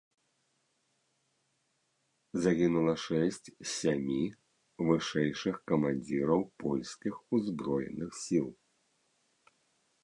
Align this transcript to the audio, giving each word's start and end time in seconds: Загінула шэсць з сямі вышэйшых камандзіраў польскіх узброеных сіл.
Загінула 2.45 2.95
шэсць 3.05 3.43
з 3.49 3.67
сямі 3.79 4.19
вышэйшых 4.89 5.55
камандзіраў 5.71 6.41
польскіх 6.63 7.15
узброеных 7.39 8.11
сіл. 8.25 8.47